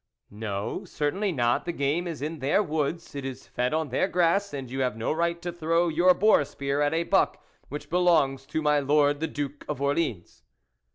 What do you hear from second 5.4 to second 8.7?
to throw your boar spear at a buck which belongs to